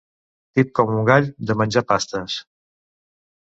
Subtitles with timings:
[0.59, 2.41] Tip com un gall de menjar pastes.